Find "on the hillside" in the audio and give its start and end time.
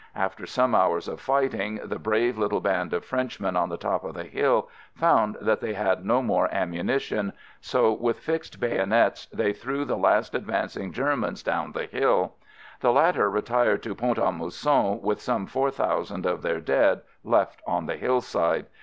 17.67-18.65